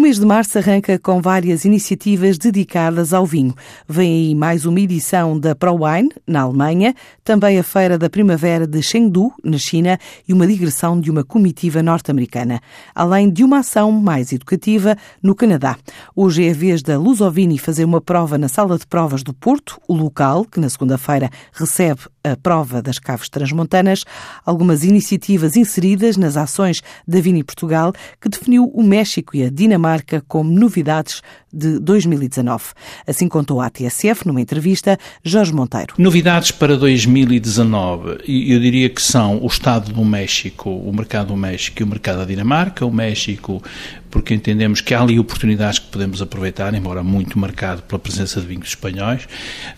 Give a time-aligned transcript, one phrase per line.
[0.00, 3.54] Mês de março arranca com várias iniciativas dedicadas ao vinho.
[3.86, 8.82] Vem aí mais uma edição da ProWine, na Alemanha, também a Feira da Primavera de
[8.82, 12.62] Chengdu, na China, e uma digressão de uma comitiva norte-americana,
[12.94, 15.76] além de uma ação mais educativa no Canadá.
[16.16, 19.78] Hoje é a vez da Lusovini fazer uma prova na Sala de Provas do Porto,
[19.86, 24.04] o local que na segunda-feira recebe a prova das caves transmontanas,
[24.44, 30.22] algumas iniciativas inseridas nas ações da Vini Portugal, que definiu o México e a Dinamarca
[30.28, 32.64] como novidades de 2019.
[33.06, 35.94] Assim contou à TSF, numa entrevista, Jorge Monteiro.
[35.98, 41.82] Novidades para 2019, eu diria que são o Estado do México, o mercado do México
[41.82, 42.86] e o mercado da Dinamarca.
[42.86, 43.62] O México
[44.10, 48.46] porque entendemos que há ali oportunidades que podemos aproveitar, embora muito marcado pela presença de
[48.46, 49.28] vinhos espanhóis.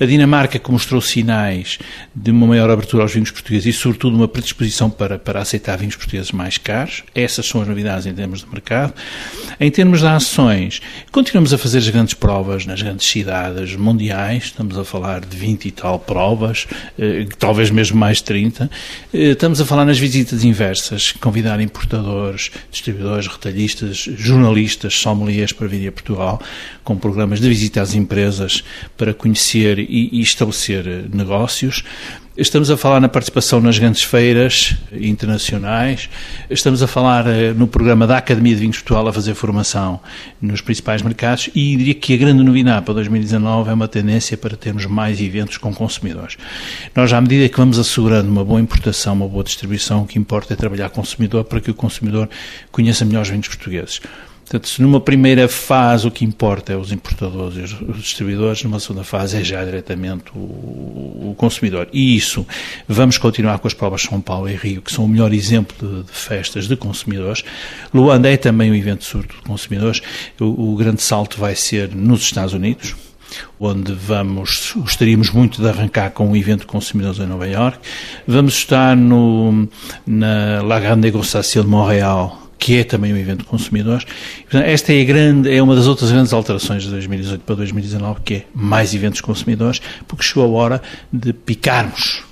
[0.00, 1.78] A Dinamarca, que mostrou sinais
[2.14, 5.96] de uma maior abertura aos vinhos portugueses e, sobretudo, uma predisposição para, para aceitar vinhos
[5.96, 7.04] portugueses mais caros.
[7.14, 8.94] Essas são as novidades em termos de mercado.
[9.60, 10.80] Em termos de ações,
[11.10, 15.66] continuamos a fazer as grandes provas nas grandes cidades mundiais, estamos a falar de 20
[15.66, 16.66] e tal provas,
[16.98, 18.70] eh, talvez mesmo mais de 30.
[19.12, 25.88] Eh, estamos a falar nas visitas inversas, convidar importadores, distribuidores, retalhistas, jornalistas sommeliers para vir
[25.88, 26.40] a Portugal,
[26.84, 28.62] com programas de visita às empresas
[28.96, 31.84] para conhecer e, e estabelecer negócios.
[32.34, 36.08] Estamos a falar na participação nas grandes feiras internacionais,
[36.48, 40.00] estamos a falar eh, no programa da Academia de Vinhos Portugal a fazer formação
[40.40, 44.56] nos principais mercados e diria que a grande novidade para 2019 é uma tendência para
[44.56, 46.38] termos mais eventos com consumidores.
[46.96, 50.54] Nós, à medida que vamos assegurando uma boa importação, uma boa distribuição, o que importa
[50.54, 52.30] é trabalhar com o consumidor para que o consumidor
[52.70, 54.00] conheça melhor os vinhos portugueses.
[54.42, 58.78] Portanto, se numa primeira fase o que importa é os importadores e os distribuidores, numa
[58.80, 60.38] segunda fase é já diretamente o,
[61.30, 61.88] o consumidor.
[61.92, 62.46] E isso,
[62.86, 66.02] vamos continuar com as provas São Paulo e Rio, que são o melhor exemplo de,
[66.04, 67.44] de festas de consumidores.
[67.94, 70.02] Luanda é também um evento surdo de consumidores.
[70.38, 72.94] O, o grande salto vai ser nos Estados Unidos,
[73.58, 77.78] onde vamos, gostaríamos muito de arrancar com um evento de consumidores em Nova York.
[78.26, 79.68] Vamos estar no,
[80.06, 84.06] na La Grande Négociação de Montreal, que é também um evento de consumidores.
[84.52, 88.44] Esta é, grande, é uma das outras grandes alterações de 2018 para 2019, que é
[88.54, 92.22] mais eventos consumidores, porque chegou a hora de picarmos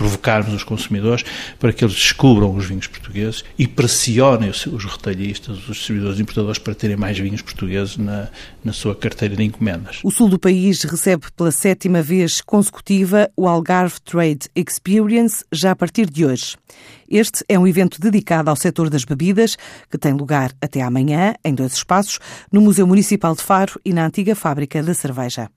[0.00, 1.22] provocarmos os consumidores
[1.58, 6.58] para que eles descubram os vinhos portugueses e pressionem os, retalhistas, os distribuidores e importadores
[6.58, 8.28] para terem mais vinhos portugueses na,
[8.64, 10.00] na sua carteira de encomendas.
[10.02, 15.76] O sul do país recebe pela sétima vez consecutiva o Algarve Trade Experience já a
[15.76, 16.56] partir de hoje.
[17.06, 19.58] Este é um evento dedicado ao setor das bebidas,
[19.90, 22.18] que tem lugar até amanhã, em dois espaços,
[22.50, 25.50] no Museu Municipal de Faro e na antiga fábrica da cerveja.